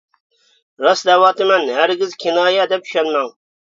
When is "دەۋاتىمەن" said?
1.11-1.71